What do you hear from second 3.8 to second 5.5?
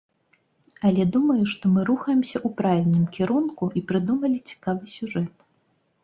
і прыдумалі цікавы сюжэт.